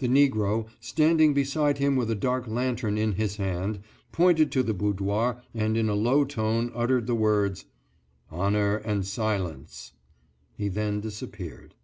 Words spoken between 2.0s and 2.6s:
a dark